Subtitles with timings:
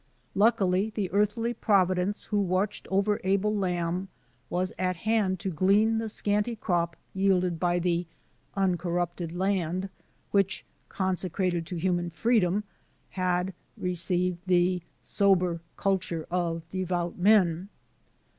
[0.33, 4.07] Luckily, the earthly providence who watched over Abel Lamb
[4.49, 8.07] was at hand to glean the scanty crop yielded by the
[8.55, 9.89] "uncorrupted land,"
[10.31, 12.63] which, "consecrated to human freedom,"
[13.11, 17.69] had received "the sober culture of devout men."